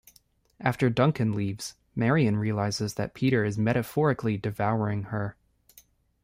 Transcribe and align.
After 0.59 0.89
Duncan 0.89 1.33
leaves, 1.35 1.75
Marian 1.95 2.37
realizes 2.37 2.95
that 2.95 3.13
Peter 3.13 3.45
is 3.45 3.59
metaphorically 3.59 4.35
devouring 4.35 5.03
her. 5.03 5.35